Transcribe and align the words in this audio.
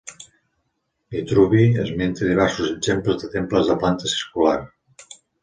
Vitruvi 1.15 1.65
esmenta 1.83 2.25
diversos 2.31 2.73
exemples 2.77 3.21
de 3.27 3.31
temples 3.37 3.71
de 3.71 3.77
planta 3.85 4.13
circular. 4.17 4.57